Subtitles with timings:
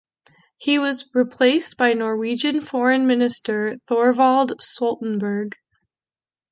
[0.57, 5.53] He was replaced by Norwegian Foreign Minister Thorvald Stoltenberg.